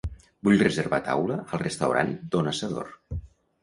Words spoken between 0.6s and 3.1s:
reservar taula al restaurant Don Asador.